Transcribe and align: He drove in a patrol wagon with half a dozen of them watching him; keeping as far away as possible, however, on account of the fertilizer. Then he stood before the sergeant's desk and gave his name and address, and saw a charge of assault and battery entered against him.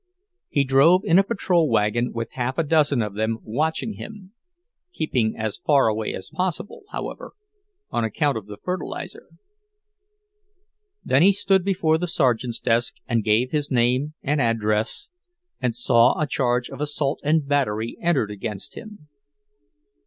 He 0.49 0.63
drove 0.63 1.03
in 1.05 1.19
a 1.19 1.23
patrol 1.23 1.69
wagon 1.69 2.11
with 2.11 2.33
half 2.33 2.57
a 2.57 2.63
dozen 2.63 3.03
of 3.03 3.13
them 3.13 3.37
watching 3.43 3.97
him; 3.97 4.33
keeping 4.91 5.35
as 5.37 5.59
far 5.63 5.89
away 5.89 6.11
as 6.15 6.31
possible, 6.33 6.85
however, 6.91 7.33
on 7.91 8.03
account 8.03 8.35
of 8.35 8.47
the 8.47 8.57
fertilizer. 8.57 9.27
Then 11.05 11.21
he 11.21 11.31
stood 11.31 11.63
before 11.63 11.99
the 11.99 12.07
sergeant's 12.07 12.59
desk 12.59 12.95
and 13.07 13.23
gave 13.23 13.51
his 13.51 13.69
name 13.69 14.15
and 14.23 14.41
address, 14.41 15.09
and 15.61 15.75
saw 15.75 16.19
a 16.19 16.25
charge 16.25 16.67
of 16.71 16.81
assault 16.81 17.19
and 17.23 17.47
battery 17.47 17.95
entered 18.01 18.31
against 18.31 18.73
him. 18.75 19.07